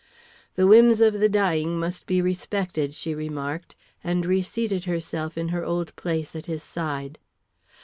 "The 0.55 0.65
whims 0.65 0.99
of 0.99 1.19
the 1.19 1.29
dying 1.29 1.79
must 1.79 2.07
be 2.07 2.23
respected," 2.23 2.95
she 2.95 3.13
remarked, 3.13 3.75
and 4.03 4.25
reseated 4.25 4.85
herself 4.85 5.37
in 5.37 5.49
her 5.49 5.63
old 5.63 5.95
place 5.95 6.35
at 6.35 6.47
his 6.47 6.63
side. 6.63 7.19